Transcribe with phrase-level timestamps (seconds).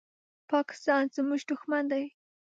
[0.51, 2.05] پاکستان زمونږ دوښمن دی